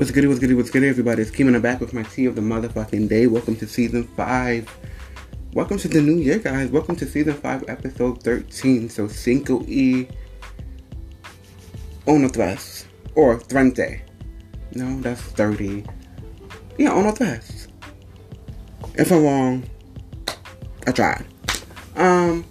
[0.00, 1.20] What's good, what's good, what's good, everybody?
[1.20, 3.26] It's Keeming back with my tea of the motherfucking day.
[3.26, 4.78] Welcome to season 5.
[5.52, 6.70] Welcome to the new year, guys.
[6.70, 8.88] Welcome to season 5, episode 13.
[8.88, 10.08] So, Cinco y
[12.06, 12.86] uno tres.
[13.14, 14.00] Or trente.
[14.74, 15.84] No, that's 30.
[16.78, 17.68] Yeah, uno tres.
[18.94, 19.64] If I'm wrong,
[20.86, 21.26] I tried.
[21.96, 22.46] Um,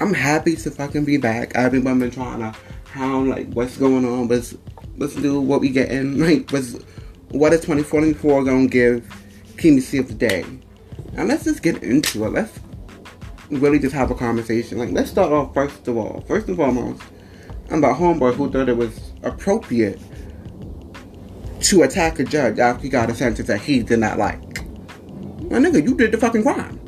[0.00, 1.54] I'm happy to fucking be back.
[1.54, 2.52] I've been, I've been trying to
[2.86, 4.52] hound, like, what's going on, but
[4.96, 6.18] let's do what we getting.
[6.22, 6.74] Like, what's,
[7.30, 9.04] what is 2024 gonna give
[9.56, 10.44] Keemy of the day?
[11.14, 12.30] And let's just get into it.
[12.30, 12.58] Let's
[13.50, 14.78] really just have a conversation.
[14.78, 16.22] Like, let's start off first of all.
[16.26, 17.02] First and foremost,
[17.70, 20.00] I'm about homeboy who thought it was appropriate
[21.60, 24.64] to attack a judge after he got a sentence that he did not like.
[25.50, 26.78] My nigga, you did the fucking crime.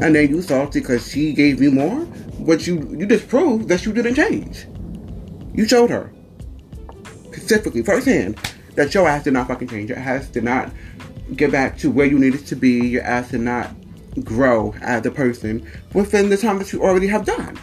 [0.00, 2.04] And then you salty because she gave you more,
[2.40, 4.66] but you you just proved that you didn't change.
[5.54, 6.12] You showed her
[7.46, 8.36] specifically firsthand
[8.74, 9.88] that your ass did not fucking change.
[9.88, 10.70] Your ass did not
[11.36, 12.88] get back to where you needed to be.
[12.88, 13.70] Your ass did not
[14.24, 17.56] grow as a person within the time that you already have done.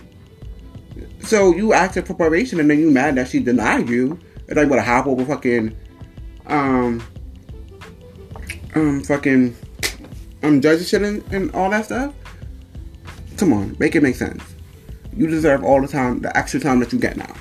[1.19, 4.17] So you asked for probation and then you mad that she denied you.
[4.47, 5.75] It's like what a hop over fucking
[6.45, 7.01] um
[8.75, 9.55] um fucking
[10.43, 12.13] um judges shit and, and all that stuff.
[13.37, 14.43] Come on, make it make sense.
[15.15, 17.33] You deserve all the time, the extra time that you get now.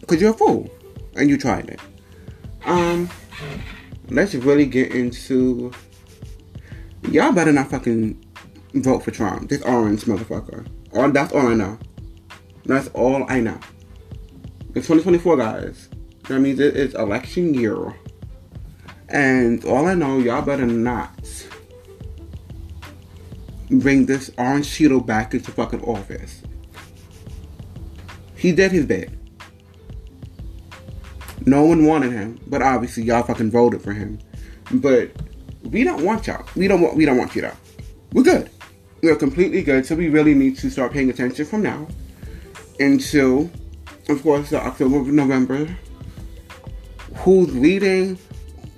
[0.00, 0.70] Because you're a fool.
[1.16, 1.80] And you tried it.
[2.64, 3.08] Um
[4.08, 5.72] let's really get into
[7.10, 8.24] y'all better not fucking
[8.74, 9.48] vote for Trump.
[9.48, 10.66] This orange motherfucker.
[10.94, 11.78] All that's all I know.
[12.64, 13.58] That's all I know.
[14.74, 15.88] It's 2024, guys.
[16.28, 17.94] That means it is election year.
[19.08, 21.14] And all I know, y'all better not
[23.70, 26.42] bring this orange Cheeto back into fucking office.
[28.36, 29.10] He did his bit.
[31.44, 34.18] No one wanted him, but obviously y'all fucking voted for him.
[34.72, 35.10] But
[35.62, 36.44] we don't want y'all.
[36.56, 36.96] We don't want.
[36.96, 37.56] We don't want you though.
[38.12, 38.50] We're good.
[39.02, 39.84] We're completely good.
[39.86, 41.86] So we really need to start paying attention from now
[42.80, 43.50] until,
[44.08, 45.68] of course, the October, November.
[47.18, 48.18] Who's leading?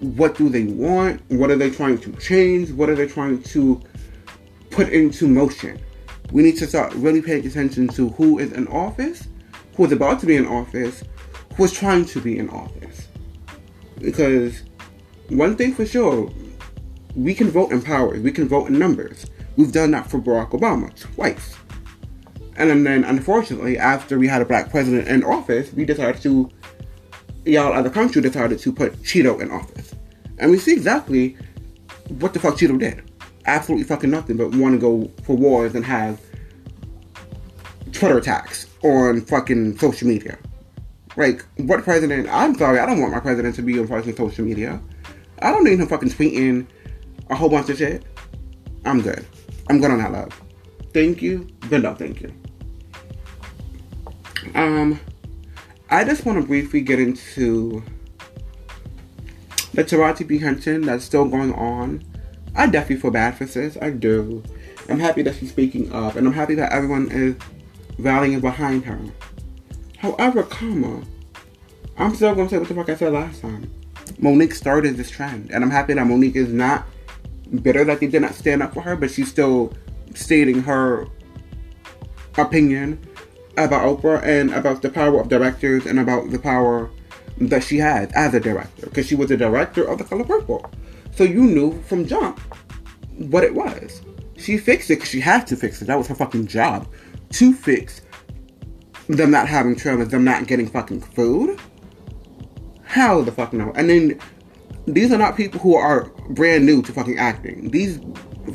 [0.01, 1.23] What do they want?
[1.29, 2.71] What are they trying to change?
[2.71, 3.81] What are they trying to
[4.71, 5.79] put into motion?
[6.31, 9.27] We need to start really paying attention to who is in office,
[9.77, 11.03] who is about to be in office,
[11.65, 13.09] is trying to be in office.
[13.99, 14.63] Because
[15.29, 16.31] one thing for sure,
[17.15, 19.27] we can vote in powers, we can vote in numbers.
[19.57, 21.57] We've done that for Barack Obama twice.
[22.57, 26.51] And then, unfortunately, after we had a black president in office, we decided to,
[27.45, 29.95] y'all other country decided to put Cheeto in office.
[30.39, 31.37] And we see exactly
[32.19, 33.03] what the fuck Cheeto did.
[33.47, 36.21] Absolutely fucking nothing but want to go for wars and have
[37.93, 40.39] Twitter attacks on fucking social media.
[41.17, 42.29] Like, what president?
[42.31, 44.81] I'm sorry, I don't want my president to be on fucking social media.
[45.41, 46.67] I don't need him fucking tweeting
[47.31, 48.05] a whole bunch of shit.
[48.85, 49.25] I'm good.
[49.69, 50.41] I'm good on that love.
[50.93, 52.33] Thank you, but no thank you.
[54.55, 54.99] Um,
[55.91, 57.83] I just want to briefly get into
[59.75, 60.39] the Taraji P.
[60.39, 62.05] Henson that's still going on.
[62.55, 63.77] I definitely feel bad for sis.
[63.81, 64.43] I do.
[64.89, 67.37] I'm happy that she's speaking up, and I'm happy that everyone is
[67.99, 68.99] rallying behind her.
[69.99, 71.03] However, comma,
[71.97, 73.71] I'm still gonna say what the fuck I said last time.
[74.19, 76.87] Mo'Nique started this trend, and I'm happy that Mo'Nique is not
[77.63, 79.73] bitter that they did not stand up for her, but she's still
[80.15, 81.07] stating her
[82.37, 82.99] opinion
[83.57, 86.91] about Oprah and about the power of directors and about the power
[87.41, 90.71] that she had as a director because she was a director of The Color Purple.
[91.13, 92.41] So you knew from jump
[93.17, 94.03] what it was.
[94.37, 95.87] She fixed it because she had to fix it.
[95.87, 96.89] That was her fucking job
[97.31, 98.03] to fix
[99.09, 101.59] them not having trailers, them not getting fucking food.
[102.85, 103.73] How the fuck no.
[103.73, 104.21] And then
[104.87, 107.71] these are not people who are brand new to fucking acting.
[107.71, 108.01] These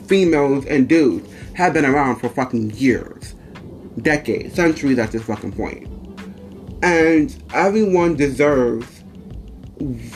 [0.07, 3.35] females and dudes have been around for fucking years
[4.01, 5.87] decades, centuries at this fucking point.
[6.83, 9.03] And everyone deserves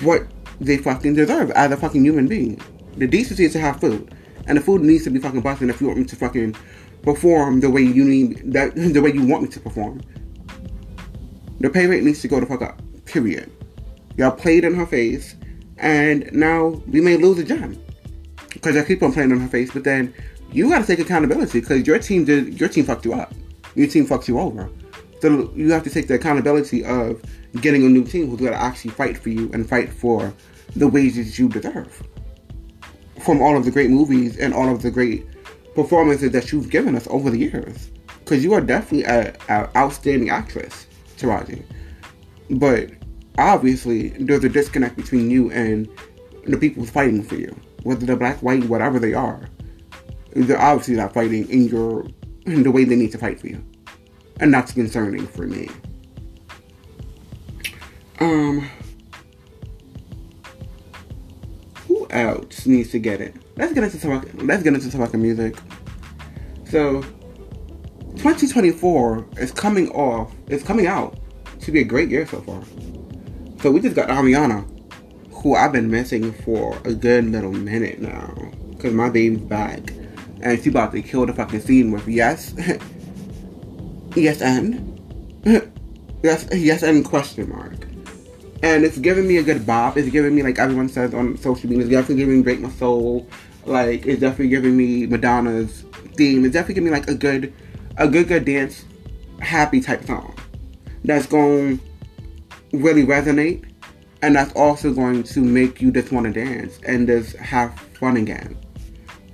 [0.01, 0.23] what
[0.59, 2.59] they fucking deserve as a fucking human being.
[2.97, 4.13] The decency is to have food.
[4.47, 6.55] And the food needs to be fucking busting if you want me to fucking
[7.03, 10.01] perform the way you need that the way you want me to perform.
[11.59, 12.81] The pay rate needs to go the fuck up.
[13.05, 13.51] Period.
[14.17, 15.35] Y'all played in her face,
[15.77, 17.81] and now we may lose a gem
[18.53, 19.71] because I keep on playing in her face.
[19.71, 20.13] But then
[20.51, 23.33] you got to take accountability because your team did your team fucked you up
[23.77, 24.69] your team fucks you over.
[25.21, 27.21] So you have to take the accountability of
[27.61, 30.33] getting a new team who's going to actually fight for you and fight for
[30.75, 32.05] the wages you deserve.
[33.19, 35.25] From all of the great movies and all of the great
[35.75, 37.91] performances that you've given us over the years.
[38.19, 39.35] Because you are definitely an
[39.75, 40.86] outstanding actress,
[41.17, 41.63] Taraji.
[42.49, 42.91] But
[43.37, 45.87] obviously there's a disconnect between you and
[46.45, 49.49] the people fighting for you, whether they're black, white, whatever they are.
[50.33, 52.05] They're obviously not fighting in your
[52.45, 53.63] in the way they need to fight for you,
[54.39, 55.69] and that's concerning for me.
[58.19, 58.69] Um,
[61.87, 63.35] who else needs to get it?
[63.57, 64.21] Let's get into some.
[64.35, 65.57] Let's get into fucking music.
[66.65, 67.03] So,
[68.17, 70.33] 2024 is coming off.
[70.47, 71.19] It's coming out
[71.61, 72.63] to be a great year so far.
[73.61, 74.65] So we just got Ariana,
[75.31, 78.33] who I've been missing for a good little minute now,
[78.71, 79.93] because my baby's back,
[80.41, 82.53] and she about to kill the fucking scene with yes,
[84.15, 84.99] yes and,
[86.23, 87.87] yes, yes and question mark.
[88.63, 89.97] And it's giving me a good bop.
[89.97, 91.83] It's giving me like everyone says on social media.
[91.85, 93.27] It's definitely giving me break my soul.
[93.65, 95.83] Like it's definitely giving me Madonna's
[96.15, 96.43] theme.
[96.43, 97.53] It's definitely giving me like a good,
[97.97, 98.85] a good good dance,
[99.41, 100.35] happy type song.
[101.03, 103.71] That's going to really resonate
[104.21, 108.17] and that's also going to make you just want to dance and just have fun
[108.17, 108.57] again.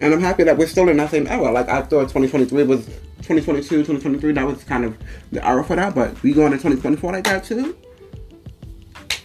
[0.01, 1.51] And I'm happy that we're still in that same era.
[1.51, 2.85] Like I thought 2023 was
[3.23, 4.97] 2022, 2023, that was kind of
[5.31, 7.77] the era for that, but we go to 2024 like that too.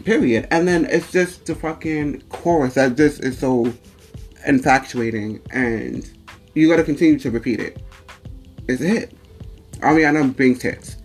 [0.05, 0.46] Period.
[0.50, 3.73] And then it's just the fucking chorus that just is so
[4.46, 6.08] infatuating and
[6.55, 7.82] you gotta continue to repeat it.
[8.69, 9.18] It's a hit.
[9.81, 10.97] Ariana brings hits.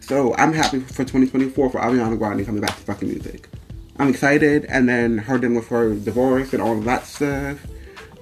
[0.00, 3.48] So I'm happy for 2024 for Ariana Grande coming back to fucking music.
[3.98, 7.64] I'm excited, and then her dealing with her divorce and all of that stuff.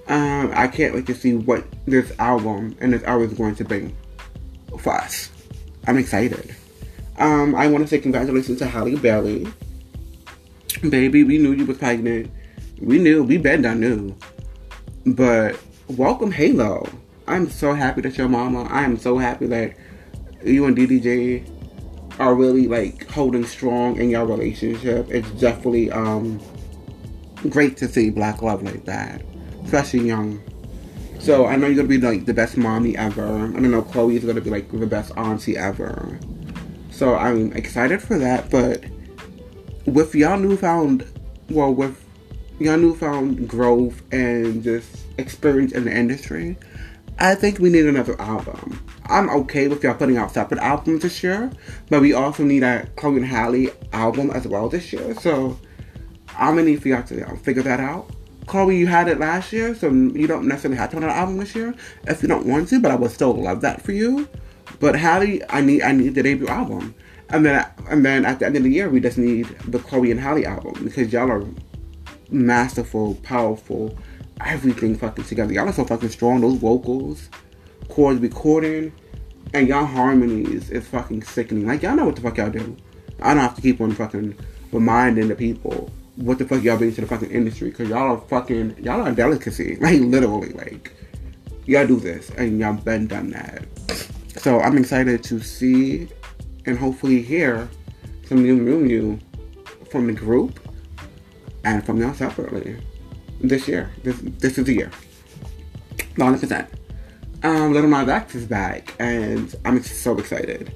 [0.09, 3.65] Um, I can't wait to see what this album and this album is going to
[3.65, 3.97] bring
[4.79, 5.31] for us.
[5.87, 6.55] I'm excited.
[7.19, 9.47] Um, I want to say congratulations to Halle Berry.
[10.89, 12.31] Baby, we knew you was pregnant.
[12.81, 14.17] We knew, we been done knew.
[15.07, 16.89] But welcome Halo.
[17.27, 18.65] I'm so happy that your mama.
[18.65, 19.77] I am so happy that
[20.45, 21.49] you and DDG
[22.19, 25.11] are really like holding strong in your relationship.
[25.11, 26.41] It's definitely um
[27.49, 29.23] great to see black love like that,
[29.65, 30.43] especially young.
[31.19, 33.25] So I know you're gonna be like the best mommy ever.
[33.25, 36.19] I don't know Chloe's gonna be like the best auntie ever.
[36.91, 38.51] So I'm excited for that.
[38.51, 38.85] But
[39.87, 41.07] with y'all newfound,
[41.49, 42.05] well, with
[42.59, 46.57] y'all newfound growth and just experience in the industry,
[47.19, 48.79] I think we need another album.
[49.11, 51.51] I'm okay with y'all putting out separate albums this year,
[51.89, 55.15] but we also need a Chloe and Halle album as well this year.
[55.17, 55.59] So
[56.39, 58.11] I'm gonna need for y'all to um, figure that out.
[58.47, 61.39] Chloe, you had it last year, so you don't necessarily have to out an album
[61.39, 61.75] this year
[62.07, 64.29] if you don't want to, but I would still love that for you.
[64.79, 66.95] But Halle, I need I need the debut album.
[67.31, 70.11] And then and then at the end of the year we just need the Chloe
[70.11, 71.45] and Halle album because y'all are
[72.31, 73.99] masterful, powerful,
[74.45, 75.53] everything fucking together.
[75.53, 76.41] Y'all are so fucking strong.
[76.41, 77.29] Those vocals,
[77.91, 78.93] chords recording,
[79.53, 81.67] and y'all harmonies is fucking sickening.
[81.67, 82.77] Like y'all know what the fuck y'all do.
[83.21, 84.39] I don't have to keep on fucking
[84.73, 88.21] reminding the people what the fuck y'all bring to the fucking industry because y'all are
[88.29, 89.77] fucking y'all are delicacy.
[89.81, 90.93] Like literally, like
[91.67, 93.65] y'all do this and y'all been done that.
[94.39, 96.09] So I'm excited to see
[96.67, 97.69] and hopefully hear
[98.27, 99.19] some new new new
[99.91, 100.61] from the group
[101.65, 102.77] and from y'all separately
[103.41, 103.91] this year.
[104.05, 104.91] This this is the year.
[106.17, 106.80] 100%.
[107.43, 110.75] Um, Lil Nas X is back, and I'm so excited.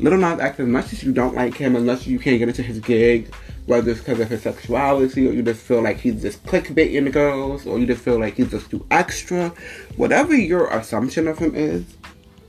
[0.00, 2.64] Lil Nas X, as much as you don't like him, unless you can't get into
[2.64, 3.32] his gig,
[3.66, 7.10] whether it's because of his sexuality, or you just feel like he's just clickbaiting the
[7.10, 9.50] girls, or you just feel like he's just too extra,
[9.96, 11.84] whatever your assumption of him is,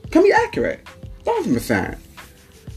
[0.10, 0.88] can be accurate.
[1.24, 1.98] Thousand percent.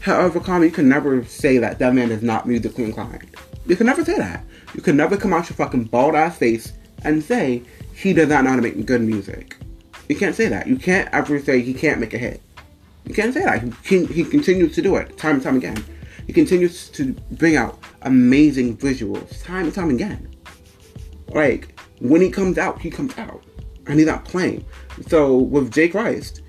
[0.01, 3.35] However, Carmen, you can never say that that man is not musically inclined.
[3.65, 4.45] You can never say that.
[4.75, 6.73] You can never come out your fucking bald ass face
[7.03, 7.63] and say
[7.95, 9.57] he does not know how to make good music.
[10.07, 10.67] You can't say that.
[10.67, 12.41] You can't ever say he can't make a hit.
[13.05, 13.63] You can't say that.
[13.83, 15.83] He, he continues to do it time and time again.
[16.27, 20.35] He continues to bring out amazing visuals time and time again.
[21.29, 23.43] Like, when he comes out, he comes out.
[23.87, 24.65] And he's not playing.
[25.07, 26.41] So, with J Christ,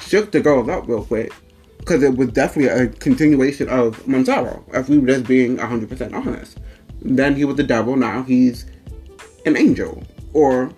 [0.00, 1.32] shook the girls up real quick.
[1.78, 6.58] Because it was definitely a continuation of Montero, if we were just being 100% honest.
[7.02, 8.66] Then he was the devil, now he's
[9.46, 10.02] an angel.
[10.32, 10.72] Or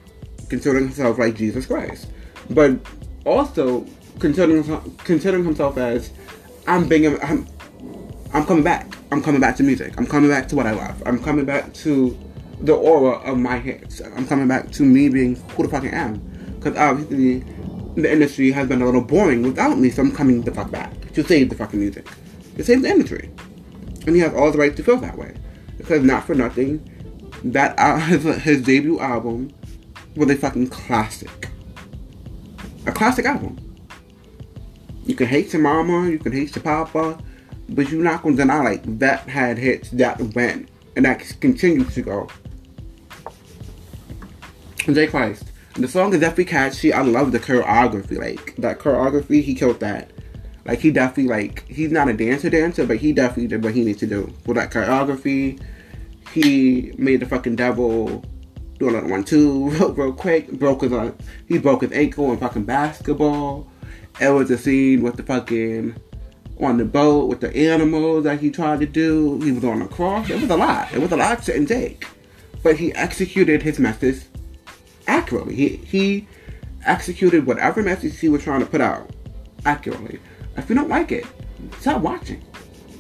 [0.49, 2.09] considering himself like Jesus Christ.
[2.51, 2.79] But
[3.25, 3.87] also
[4.19, 4.65] considering
[4.99, 6.13] considering himself as
[6.67, 7.47] I'm being I'm
[8.33, 8.97] I'm coming back.
[9.11, 9.95] I'm coming back to music.
[9.99, 11.03] I'm coming back to what I love.
[11.05, 12.19] I'm coming back to
[12.61, 14.01] the aura of my hits.
[14.01, 16.19] I'm coming back to me being who the fuck I am.
[16.59, 17.41] Because obviously
[17.95, 21.13] the industry has been a little boring without me, so I'm coming the fuck back
[21.13, 22.09] to save the fucking music.
[22.57, 23.31] To save the industry.
[24.07, 25.35] And he has all the right to feel that way.
[25.77, 26.89] Because not for nothing,
[27.45, 29.53] that uh, his, his debut album
[30.17, 31.51] was a fucking classic.
[32.87, 33.59] A classic album.
[35.05, 37.19] You can hate your mama, you can hate your papa,
[37.69, 42.03] But you're not gonna deny like that had hits that went and that continues to
[42.03, 42.29] go.
[44.87, 45.45] J Christ.
[45.75, 46.93] The song is definitely catchy.
[46.93, 48.19] I love the choreography.
[48.19, 50.11] Like that choreography, he killed that.
[50.65, 53.85] Like he definitely like he's not a dancer dancer, but he definitely did what he
[53.85, 55.61] needs to do With that choreography.
[56.33, 58.25] He made the fucking devil
[58.83, 60.51] do another one too, real quick.
[60.53, 61.13] Broke his uh,
[61.47, 63.69] he broke his ankle in fucking basketball.
[64.21, 65.97] It was a scene with the fucking
[66.61, 69.41] on the boat with the animals that he tried to do.
[69.41, 70.29] He was on the cross.
[70.29, 70.93] It was a lot.
[70.93, 72.07] It was a lot to take.
[72.63, 74.25] But he executed his message
[75.07, 75.55] accurately.
[75.55, 76.29] He he
[76.85, 79.11] executed whatever message he was trying to put out
[79.65, 80.19] accurately.
[80.57, 81.27] If you don't like it,
[81.79, 82.43] stop watching.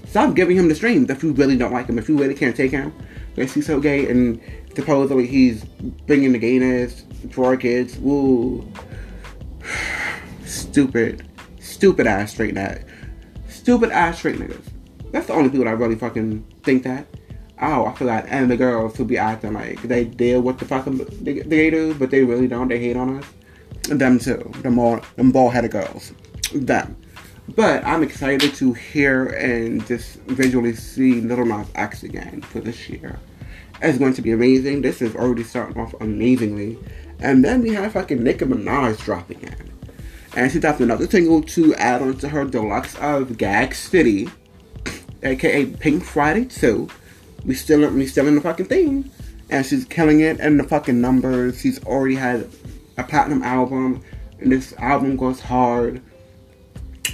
[0.06, 1.98] Stop giving him the streams if you really don't like him.
[1.98, 2.92] If you really can't take him,
[3.34, 4.40] because he's so gay and
[4.74, 5.64] supposedly he's
[6.06, 7.96] bringing the gayness for our kids.
[7.98, 8.66] Woo.
[10.44, 11.26] Stupid,
[11.60, 12.84] stupid ass straight that.
[13.48, 14.66] Stupid ass straight niggas.
[15.12, 17.06] That's the only people that really fucking think that.
[17.60, 18.26] Oh, I forgot.
[18.28, 21.94] And the girls who be acting like they deal with the fucking they, they do,
[21.94, 22.68] but they really don't.
[22.68, 23.24] They hate on us.
[23.88, 24.50] Them too.
[24.62, 26.12] Them all them bald headed girls.
[26.52, 26.96] Them.
[27.54, 32.88] But I'm excited to hear and just visually see Lil Nas X again for this
[32.88, 33.18] year.
[33.82, 34.82] It's going to be amazing.
[34.82, 36.78] This is already starting off amazingly.
[37.18, 39.72] And then we have fucking Nicki Minaj dropping in.
[40.34, 44.28] And she dropped another single to add on to her deluxe of Gag City,
[45.22, 46.88] aka Pink Friday 2.
[47.44, 49.10] We still we still in the fucking thing.
[49.50, 51.60] And she's killing it in the fucking numbers.
[51.60, 52.48] She's already had
[52.96, 54.02] a platinum album.
[54.40, 56.02] And this album goes hard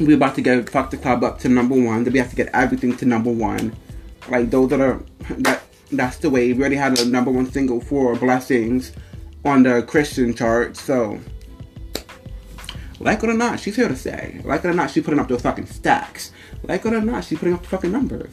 [0.00, 2.04] we're about to get fuck the club up to number one.
[2.04, 3.74] Then we have to get everything to number one.
[4.28, 6.52] Like those that are that that's the way.
[6.52, 8.92] We already had a number one single for Blessings
[9.44, 11.18] on the Christian chart, so
[13.00, 14.40] like it or not, she's here to stay.
[14.44, 16.32] Like it or not, she's putting up those fucking stacks.
[16.64, 18.32] Like it or not, she's putting up the fucking numbers.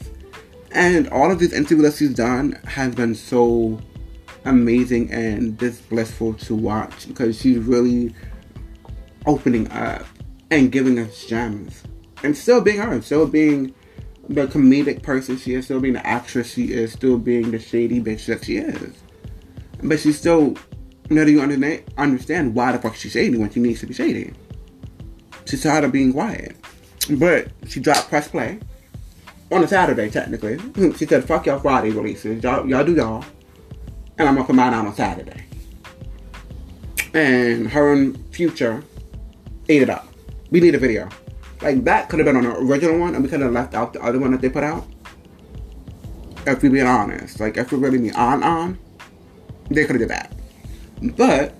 [0.71, 3.79] And all of these interviews that she's done has been so
[4.43, 8.13] amazing and just blissful to watch because she's really
[9.25, 10.05] opening up
[10.51, 11.83] and giving us gems.
[12.23, 13.73] And still being her, still being
[14.29, 17.99] the comedic person she is, still being the actress she is, still being the shady
[18.01, 18.93] bitch that she is.
[19.83, 20.57] But she's still
[21.09, 21.41] letting you
[21.97, 24.33] understand why the fuck she's shady when she needs to be shady.
[25.45, 26.55] She's tired of being quiet.
[27.11, 28.59] But she dropped press play
[29.51, 30.59] on a Saturday, technically.
[30.97, 32.43] She said, fuck y'all Friday releases.
[32.43, 33.23] Y'all, y'all do y'all.
[34.17, 35.45] And I'm gonna come out on a Saturday.
[37.13, 38.83] And her and Future
[39.69, 40.07] ate it up.
[40.49, 41.09] We need a video.
[41.61, 43.93] Like that could have been on the original one, and we could have left out
[43.93, 44.85] the other one that they put out.
[46.45, 48.77] If we being honest, like if we really be on on,
[49.69, 50.33] they could have did that.
[51.01, 51.55] But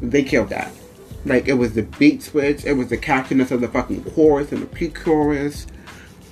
[0.00, 0.72] they killed that.
[1.24, 4.62] Like it was the beat switch, it was the catchiness of the fucking chorus and
[4.62, 5.66] the pre-chorus.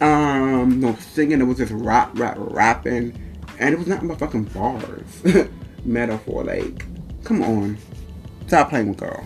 [0.00, 3.18] Um, no singing, it was just rap, rap, rapping,
[3.58, 5.22] and it was not my fucking bars.
[5.84, 6.86] Metaphor, like,
[7.22, 7.78] come on,
[8.46, 9.24] stop playing with girl.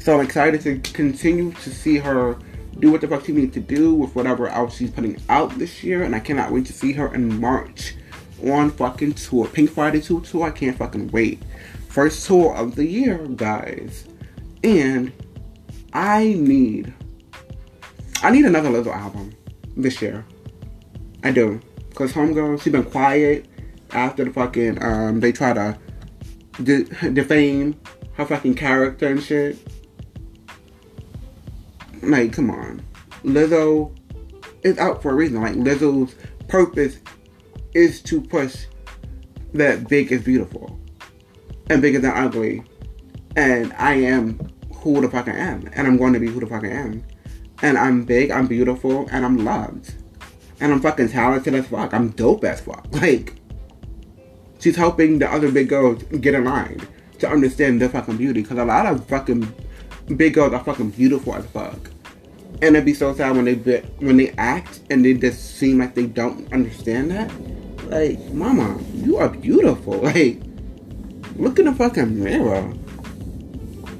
[0.00, 2.36] So I'm excited to continue to see her
[2.80, 5.82] do what the fuck she needs to do with whatever else she's putting out this
[5.82, 6.02] year.
[6.02, 7.94] And I cannot wait to see her in March
[8.44, 9.46] on fucking tour.
[9.46, 10.44] Pink Friday 2 tour.
[10.44, 11.42] I can't fucking wait.
[11.88, 14.06] First tour of the year, guys.
[14.62, 15.12] And
[15.92, 16.92] I need
[18.22, 19.34] I need another Lizzo album
[19.76, 20.24] this year.
[21.22, 21.60] I do.
[21.94, 23.46] Cause Homegirl, she been quiet
[23.90, 25.78] after the fucking um they try to
[26.62, 27.78] de- defame
[28.14, 29.58] her fucking character and shit.
[32.02, 32.82] Like, come on.
[33.24, 33.96] Lizzo
[34.62, 35.40] is out for a reason.
[35.40, 36.14] Like, Lizzo's
[36.48, 36.98] purpose
[37.74, 38.66] is to push
[39.54, 40.78] that big is beautiful
[41.70, 42.62] and bigger than ugly.
[43.36, 44.38] And I am
[44.74, 45.68] who the fuck I am.
[45.74, 47.04] And I'm going to be who the fuck I am.
[47.62, 49.94] And I'm big, I'm beautiful, and I'm loved.
[50.60, 51.92] And I'm fucking talented as fuck.
[51.92, 52.86] I'm dope as fuck.
[52.92, 53.34] Like,
[54.58, 56.80] she's helping the other big girls get in line
[57.18, 58.42] to understand their fucking beauty.
[58.42, 59.52] Because a lot of fucking
[60.16, 61.90] big girls are fucking beautiful as fuck.
[62.60, 65.78] And it'd be so sad when they be, when they act and they just seem
[65.78, 67.30] like they don't understand that.
[67.88, 70.00] Like, mama, you are beautiful.
[70.08, 70.40] Like,
[71.36, 72.72] look in the fucking mirror.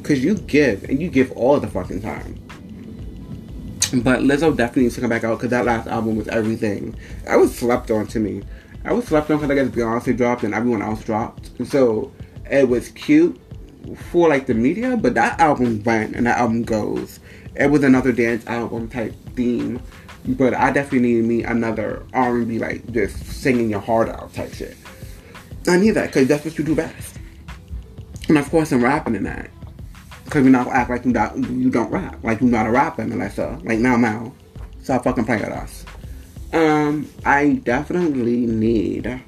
[0.03, 2.35] Cause you give and you give all the fucking time.
[4.03, 6.97] But Lizzo definitely needs to come back out because that last album was everything.
[7.29, 8.43] I was slept on to me.
[8.85, 11.51] I was slept on because I guess Beyonce dropped and everyone else dropped.
[11.67, 12.13] So
[12.51, 13.41] it was cute
[13.97, 17.21] for like the media, but that album went and that album goes.
[17.55, 19.81] It was another dance album type theme,
[20.27, 24.77] but I definitely need me another R&B like just singing your heart out type shit.
[25.67, 27.19] I need that because that's what you do best.
[28.29, 29.51] And of course, I'm rapping in that
[30.25, 33.03] because we not act like you don't you don't rap like you're not a rapper
[33.03, 34.33] uh like now now.
[34.83, 35.85] Stop fucking playing with us.
[36.53, 39.23] Um, I definitely need.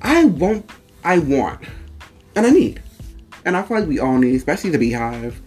[0.00, 0.68] I won't.
[1.04, 1.60] I want,
[2.34, 2.82] and I need,
[3.44, 5.40] and I feel like we all need, especially the Beehive,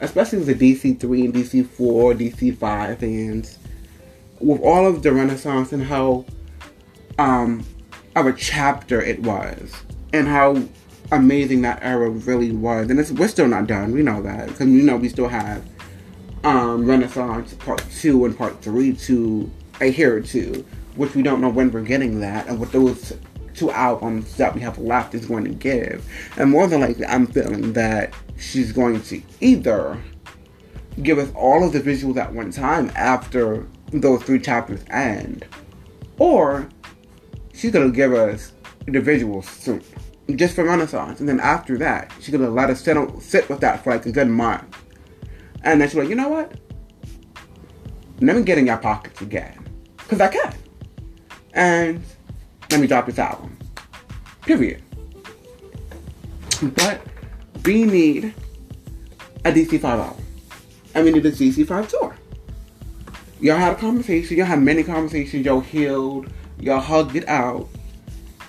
[0.00, 3.58] especially the DC three and DC four, DC five fans,
[4.40, 6.24] with all of the Renaissance and how
[7.18, 7.64] um
[8.16, 9.74] of a chapter it was,
[10.12, 10.62] and how
[11.12, 12.90] amazing that era really was.
[12.90, 13.92] And it's, we're still not done.
[13.92, 15.64] We know that because you know we still have
[16.44, 20.64] um, Renaissance Part Two and Part Three to adhere to,
[20.96, 23.12] which we don't know when we're getting that, and what those
[23.54, 26.06] two albums that we have left is going to give.
[26.36, 30.00] And more than likely, I'm feeling that she's going to either
[31.02, 35.46] give us all of the visuals at one time after those three chapters end,
[36.18, 36.68] or
[37.52, 38.52] she's gonna give us
[38.86, 39.82] the visuals soon,
[40.36, 43.82] just for Renaissance, and then after that, she's gonna let us sit, sit with that
[43.82, 44.76] for like a good month
[45.62, 46.52] and then she's like, you know what?
[48.20, 49.66] Let me get in your pockets again.
[49.96, 50.54] Because I can.
[51.52, 52.02] And
[52.70, 53.56] let me drop this album.
[54.42, 54.82] Period.
[56.62, 57.00] But
[57.64, 58.34] we need
[59.44, 60.24] a DC5 album.
[60.94, 62.16] And we need a DC5 tour.
[63.40, 67.68] Y'all had a conversation, y'all had many conversations, y'all healed, y'all hugged it out,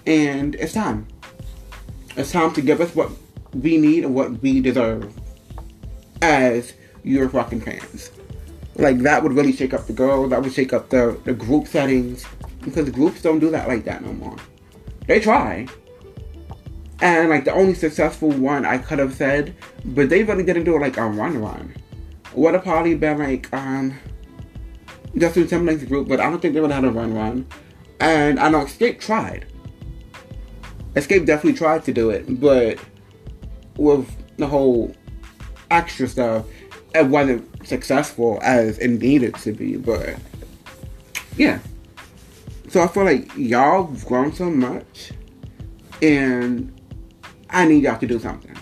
[0.06, 1.08] and it's time.
[2.18, 3.10] It's time to give us what
[3.54, 5.13] we need and what we deserve
[6.22, 6.74] as
[7.04, 8.12] your fucking fans.
[8.75, 10.32] Like that would really shake up the girls.
[10.32, 12.25] That would shake up the the group settings
[12.62, 14.36] because groups don't do that like that no more.
[15.08, 15.68] They try,
[17.01, 20.75] and like the only successful one I could have said, but they really didn't do
[20.75, 21.75] it like a run run.
[22.34, 23.98] Would have probably been like um
[25.18, 27.48] Justin Timberlake's group, but I don't think they would have had a run run.
[28.00, 29.46] And I know Xscape tried.
[30.94, 32.80] Xscape definitely tried to do it, but
[33.77, 34.94] with the whole
[35.70, 36.46] extra stuff,
[36.94, 40.15] it wasn't successful as it needed to be, but
[41.38, 41.60] yeah.
[42.72, 45.12] So I feel like y'all grown so much,
[46.01, 46.72] and
[47.50, 48.55] I need y'all to do something.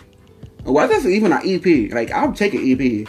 [0.63, 3.07] Whether it's even an EP, like I'll take an EP,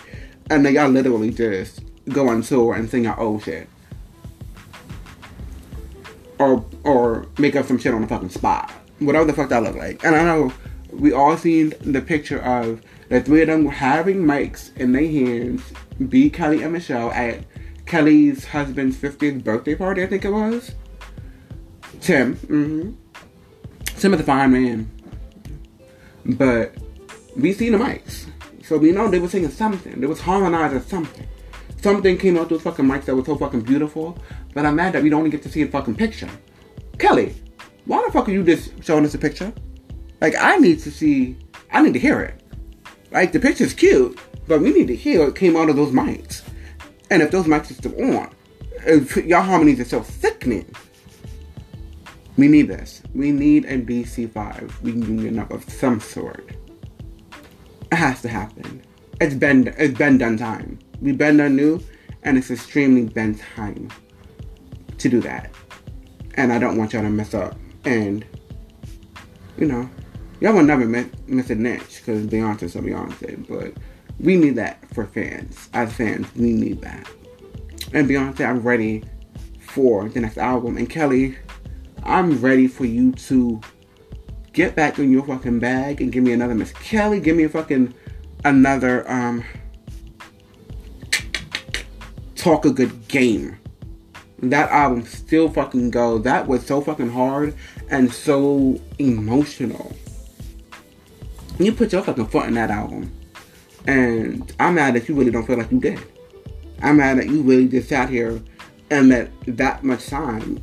[0.51, 3.67] and then y'all literally just go on tour and sing your old shit,
[6.39, 9.77] or or make up some shit on the fucking spot, whatever the fuck that look
[9.77, 10.05] like.
[10.05, 10.53] And I know
[10.93, 15.63] we all seen the picture of the three of them having mics in their hands,
[16.11, 16.29] B.
[16.29, 17.43] Kelly and Michelle at
[17.87, 20.75] Kelly's husband's 50th birthday party, I think it was.
[22.01, 22.37] Tim.
[22.37, 22.91] Mm-hmm.
[23.85, 24.91] Tim is a fine man.
[26.25, 26.75] But
[27.37, 28.27] we seen the mics.
[28.65, 30.01] So we know they were singing something.
[30.01, 31.27] They was harmonizing something.
[31.83, 34.19] Something came out those fucking mics that was so fucking beautiful.
[34.55, 36.29] But I'm mad that we don't even get to see a fucking picture.
[36.99, 37.35] Kelly,
[37.87, 39.53] why the fuck are you just showing us a picture?
[40.21, 41.39] Like I need to see
[41.73, 42.41] I need to hear it.
[43.11, 46.43] Like the picture's cute, but we need to hear what came out of those mics.
[47.11, 48.31] And if those mics are still on,
[48.87, 50.73] if y'all harmonies are so sickening,
[52.41, 53.03] we need this.
[53.15, 56.57] We need a DC5 reunion of some sort.
[57.93, 58.83] It has to happen.
[59.21, 60.79] It's been it's been done time.
[61.03, 61.83] We've been done new,
[62.23, 63.91] and it's extremely been time
[64.97, 65.55] to do that.
[66.35, 67.59] And I don't want y'all to mess up.
[67.85, 68.25] And
[69.59, 69.91] you know,
[70.41, 73.75] y'all will never miss, miss a niche because Beyonce's a Beyonce, but
[74.19, 75.69] we need that for fans.
[75.75, 77.07] As fans, we need that.
[77.93, 79.05] And Beyonce, I'm ready
[79.61, 80.79] for the next album.
[80.79, 81.37] And Kelly,
[82.05, 83.61] I'm ready for you to
[84.53, 87.21] get back in your fucking bag and give me another Miss Kelly.
[87.21, 87.95] Give me a fucking
[88.45, 89.45] another um
[92.35, 93.59] talk a good game.
[94.43, 96.19] That album still fucking go.
[96.19, 97.55] That was so fucking hard
[97.91, 99.95] and so emotional.
[101.59, 103.13] You put your fucking foot in that album.
[103.87, 106.01] And I'm mad that you really don't feel like you did.
[106.83, 108.41] I'm mad that you really just sat here
[108.91, 110.61] and let that much time,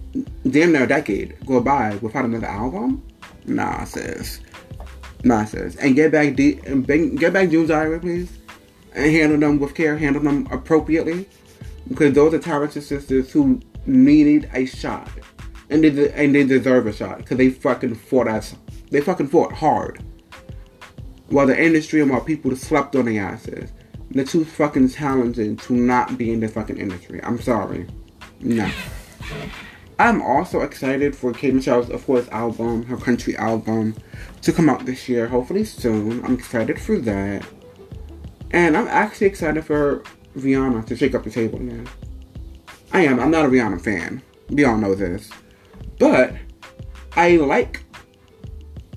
[0.49, 3.03] damn near a decade, go by without another album.
[3.45, 4.41] Nah, sis.
[5.23, 5.75] Nah, sis.
[5.77, 8.37] And get back, D- and get back June's Diary, please,
[8.93, 11.27] and handle them with care, handle them appropriately,
[11.87, 15.09] because those are talented sisters who needed a shot,
[15.69, 18.55] and they and they deserve a shot because they fucking fought us.
[18.91, 20.03] They fucking fought hard
[21.29, 23.71] while the industry and while people slept on their asses.
[24.11, 27.21] They're too fucking talented to not be in the fucking industry.
[27.23, 27.87] I'm sorry.
[28.39, 28.69] No.
[29.99, 33.95] I'm also excited for K Michelle's, of course, album, her country album,
[34.43, 36.23] to come out this year, hopefully soon.
[36.23, 37.45] I'm excited for that.
[38.51, 40.03] And I'm actually excited for
[40.37, 41.87] Rihanna to shake up the table again.
[42.93, 43.19] I am.
[43.19, 44.21] I'm not a Rihanna fan.
[44.49, 45.29] We all know this.
[45.99, 46.35] But
[47.15, 47.83] I like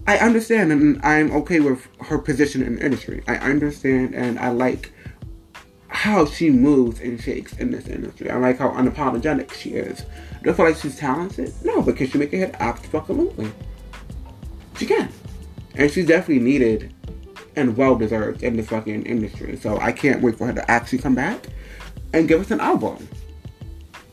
[0.06, 3.22] I understand and I'm okay with her position in the industry.
[3.28, 4.92] I understand and I like
[6.00, 8.30] how she moves and shakes in this industry.
[8.30, 10.06] I like how unapologetic she is.
[10.42, 11.52] Do I feel like she's talented?
[11.62, 13.52] No, because she make it hit absolutely.
[14.78, 15.10] She can.
[15.74, 16.94] And she's definitely needed
[17.54, 19.58] and well deserved in this fucking industry.
[19.58, 21.48] So I can't wait for her to actually come back
[22.14, 23.06] and give us an album.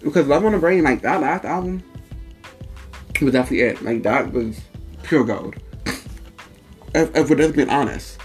[0.02, 1.82] Because Love on the Brain, like that last album,
[3.22, 3.82] was definitely it.
[3.82, 4.60] Like that was
[5.04, 5.56] pure gold.
[5.86, 8.20] if, if we're just being honest.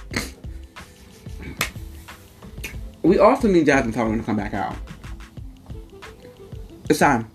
[3.02, 4.76] We also need Jazmine Sullivan to come back out.
[6.88, 7.30] It's time.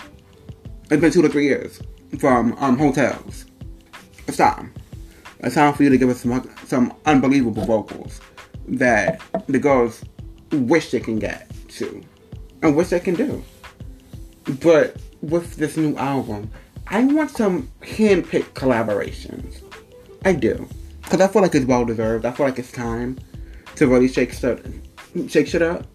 [0.89, 1.81] It's been two to three years
[2.19, 3.45] from um, Tales.
[4.27, 4.73] It's time.
[5.39, 8.21] It's time for you to give us some some unbelievable vocals
[8.67, 10.03] that the girls
[10.51, 12.01] wish they can get to
[12.61, 13.43] and wish they can do.
[14.61, 16.49] But with this new album,
[16.87, 19.61] I want some hand-picked collaborations.
[20.23, 20.67] I do.
[21.03, 22.25] Because I feel like it's well deserved.
[22.25, 23.17] I feel like it's time
[23.75, 24.65] to really shake shit,
[25.27, 25.85] shake shit up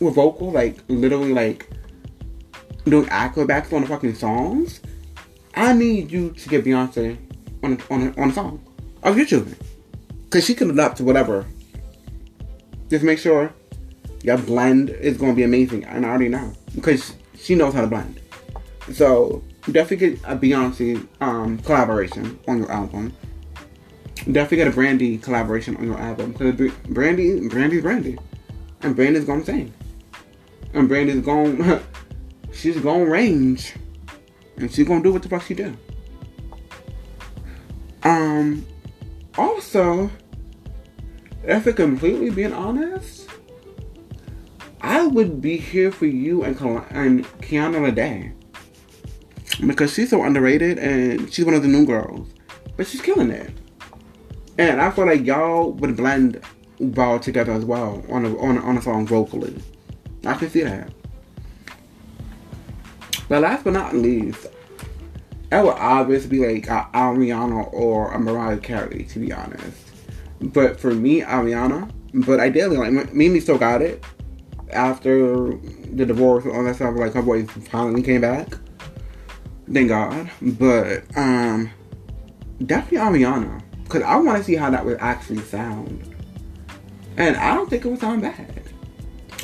[0.00, 1.68] with vocal, like literally like
[2.84, 4.80] doing acrobats on the fucking songs.
[5.54, 7.18] I need you to get Beyonce
[7.62, 8.62] on a, on a, on a song
[9.02, 9.56] of your children.
[10.24, 11.46] Because she can adapt to whatever.
[12.88, 13.52] Just make sure
[14.22, 15.84] your blend is to be amazing.
[15.84, 16.52] And I already know.
[16.74, 18.20] Because she knows how to blend.
[18.92, 23.12] So, definitely get a Beyonce um, collaboration on your album.
[24.30, 26.32] Definitely get a Brandy collaboration on your album.
[26.32, 28.18] Because Brandy, Brandy's Brandy.
[28.82, 29.74] And Brandy's going to sing.
[30.74, 31.82] And Brandy's gonna
[32.52, 33.74] she's to range.
[34.56, 35.76] And she's to do what the fuck she do.
[38.02, 38.66] Um,
[39.36, 40.10] also,
[41.44, 43.28] if I completely being honest,
[44.80, 46.56] I would be here for you and,
[46.90, 48.32] and Kiana Lede.
[49.66, 52.28] Because she's so underrated and she's one of the new girls.
[52.76, 53.50] But she's killing it.
[54.56, 56.40] And I feel like y'all would blend
[56.78, 59.54] well together as well on a, on a, on a song vocally.
[60.24, 60.90] I can see that.
[63.28, 64.46] But last but not least,
[65.50, 69.76] it would obviously be like a Ariana or a Mariah Carey, to be honest.
[70.40, 71.90] But for me, Ariana.
[72.14, 74.02] But ideally, like Mimi still got it
[74.72, 75.50] after
[75.92, 76.94] the divorce and all that stuff.
[76.96, 78.48] Like her voice finally came back.
[79.72, 80.30] Thank God.
[80.40, 81.70] But um,
[82.64, 86.07] definitely Ariana, because I want to see how that would actually sound.
[87.18, 88.62] And I don't think it would sound bad.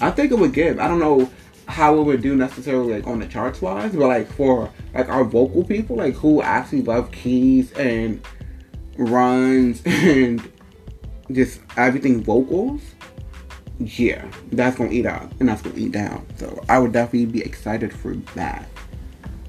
[0.01, 0.79] I think it would give.
[0.79, 1.31] I don't know
[1.67, 5.25] how it would do necessarily like on the charts wise, but like for like our
[5.25, 8.25] vocal people, like who actually love keys and
[8.97, 10.49] runs and
[11.33, 12.81] just everything vocals,
[13.81, 16.25] yeah, that's gonna eat up and that's gonna eat down.
[16.37, 18.69] So I would definitely be excited for that.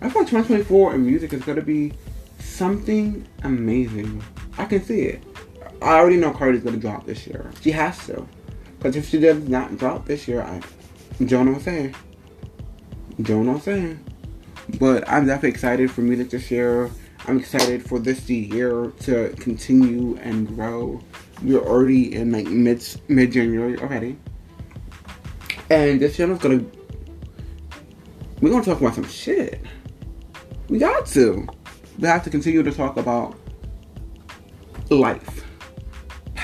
[0.01, 1.93] I thought 2024 in music is gonna be
[2.39, 4.23] something amazing.
[4.57, 5.23] I can see it.
[5.81, 7.51] I already know Cardi's gonna drop this year.
[7.61, 8.27] She has to.
[8.77, 10.61] Because if she does not drop this year, I
[11.23, 11.95] Joe know what I'm saying.
[13.21, 14.05] Joe know what I'm saying.
[14.79, 16.89] But I'm definitely excited for music this year.
[17.27, 21.01] I'm excited for this year to continue and grow.
[21.41, 24.17] We're already in like mid mid January already.
[25.69, 26.63] And this channel's gonna
[28.41, 29.61] we're gonna talk about some shit.
[30.67, 31.47] We got to.
[31.97, 33.37] We have to continue to talk about
[34.89, 35.44] life,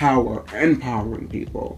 [0.01, 1.77] power, empowering people.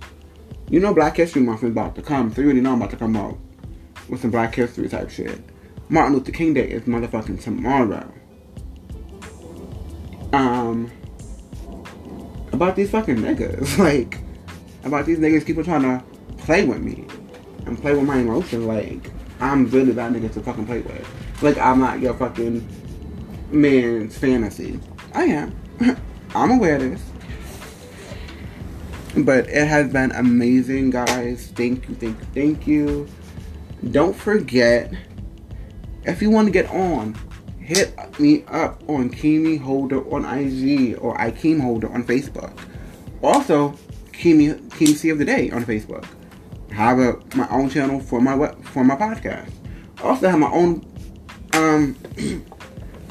[0.70, 2.92] You know Black History Month is about to come, so you already know I'm about
[2.92, 3.38] to come out
[4.08, 5.44] with some Black History type shit.
[5.90, 8.10] Martin Luther King Day is motherfucking tomorrow.
[10.32, 10.90] Um,
[12.54, 14.20] about these fucking niggas, like,
[14.86, 16.02] about these niggas people trying to
[16.38, 17.06] play with me
[17.66, 18.64] and play with my emotions.
[18.64, 21.44] Like, I'm really that nigga to fucking play with.
[21.44, 22.66] Like, I'm not your fucking
[23.52, 24.80] man's fantasy.
[25.14, 25.54] I am.
[26.36, 27.13] I'm aware of this.
[29.16, 31.52] But it has been amazing, guys.
[31.56, 33.08] Thank you, thank you, thank you.
[33.92, 34.92] Don't forget,
[36.04, 37.16] if you want to get on,
[37.60, 42.58] hit me up on Kimi Holder on IG or Ikeem Holder on Facebook.
[43.22, 43.78] Also,
[44.12, 46.06] Kimi Kimi C of the Day on Facebook.
[46.72, 49.52] I Have a, my own channel for my web, for my podcast.
[50.00, 50.84] I Also have my own
[51.54, 51.96] um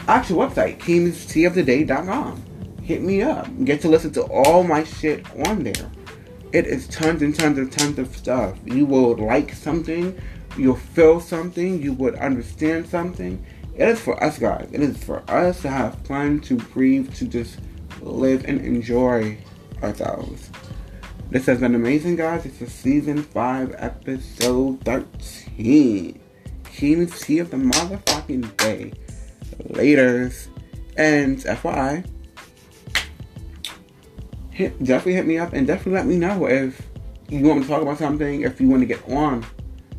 [0.09, 2.52] actual website, KimiCoftheDay.com
[2.92, 3.48] hit me up.
[3.64, 5.90] Get to listen to all my shit on there.
[6.52, 8.59] It is tons and tons and tons of stuff.
[8.66, 10.20] You will like something,
[10.59, 13.42] you'll feel something, you would understand something.
[13.74, 14.68] It is for us guys.
[14.70, 17.59] It is for us to have fun, to breathe, to just
[18.02, 19.38] live and enjoy
[19.83, 20.50] ourselves.
[21.31, 22.44] This has been amazing, guys.
[22.44, 26.20] It's a season 5, episode 13.
[26.64, 28.92] Kimi C of the motherfucking day.
[29.70, 30.48] Laters.
[30.98, 32.05] And FYI,
[34.53, 36.81] hit, definitely hit me up and definitely let me know if
[37.29, 39.45] you want me to talk about something, if you want to get on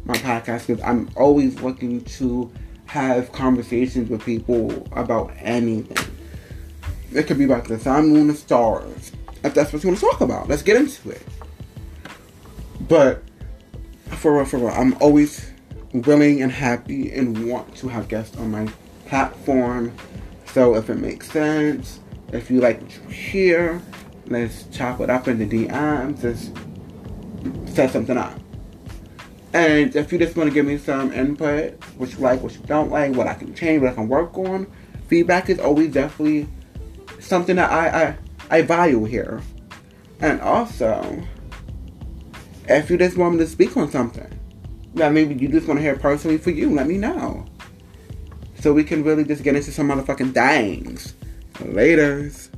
[0.05, 2.51] my podcast, because I'm always looking to
[2.85, 5.97] have conversations with people about anything.
[7.11, 9.11] It could be about the sun, moon, and stars.
[9.43, 11.21] If that's what you want to talk about, let's get into it.
[12.87, 13.23] But
[14.05, 15.51] for real, for real, I'm always
[15.93, 18.67] willing and happy and want to have guests on my
[19.05, 19.93] platform.
[20.45, 21.99] So if it makes sense,
[22.31, 23.81] if you like what you hear,
[24.27, 26.21] let's chop it up in the DMs.
[26.21, 26.51] Just
[27.75, 28.39] set something up.
[29.53, 32.61] And if you just want to give me some input, what you like, what you
[32.61, 34.65] don't like, what I can change, what I can work on,
[35.07, 36.47] feedback is always definitely
[37.19, 39.41] something that I, I, I value here.
[40.21, 41.21] And also,
[42.67, 44.27] if you just want me to speak on something
[44.95, 47.45] that maybe you just want to hear personally for you, let me know.
[48.59, 51.13] So we can really just get into some motherfucking things.
[51.55, 52.52] Laters.